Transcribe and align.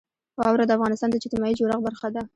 واوره 0.39 0.63
د 0.67 0.71
افغانستان 0.77 1.09
د 1.09 1.15
اجتماعي 1.19 1.53
جوړښت 1.59 1.81
برخه 1.87 2.07
ده. 2.15 2.21